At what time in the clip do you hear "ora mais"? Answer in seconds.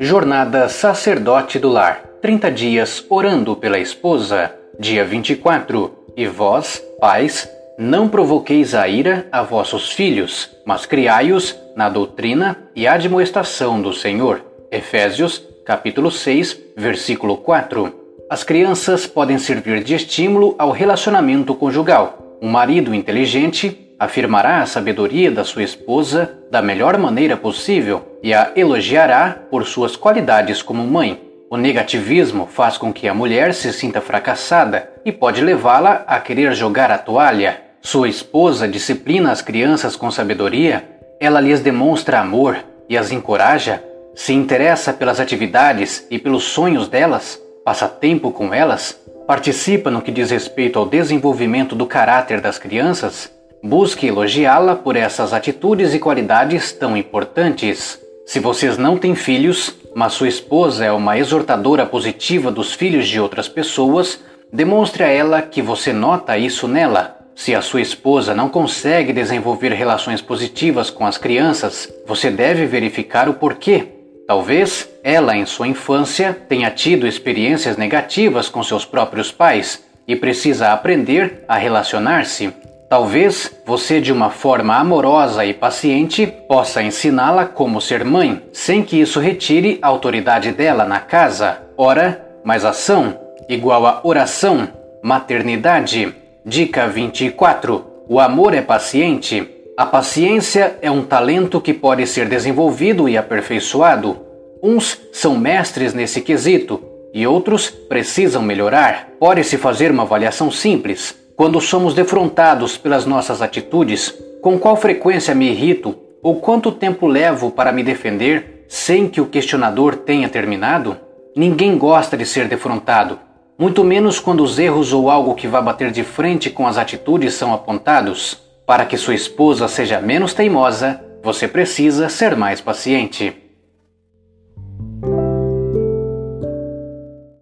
91.76-92.64